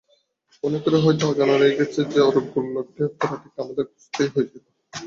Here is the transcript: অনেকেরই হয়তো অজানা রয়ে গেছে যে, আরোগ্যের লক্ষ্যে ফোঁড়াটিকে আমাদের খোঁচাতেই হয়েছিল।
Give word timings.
অনেকেরই 0.63 1.01
হয়তো 1.05 1.23
অজানা 1.27 1.55
রয়ে 1.55 1.77
গেছে 1.79 1.99
যে, 2.11 2.19
আরোগ্যের 2.27 2.65
লক্ষ্যে 2.75 3.03
ফোঁড়াটিকে 3.17 3.57
আমাদের 3.63 3.85
খোঁচাতেই 3.89 4.29
হয়েছিল। 4.33 4.63